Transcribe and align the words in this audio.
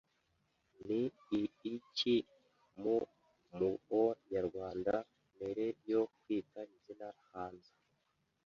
ni 0.85 1.01
iiki 1.39 2.15
Mu 2.81 2.95
muo 3.57 4.03
nyarwanda 4.31 4.93
mere 5.39 5.65
yo 5.91 6.01
kwita 6.17 6.59
izina 6.75 7.07
hanza 7.29 7.73